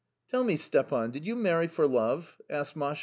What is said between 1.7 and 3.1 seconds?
love?" asked Masha.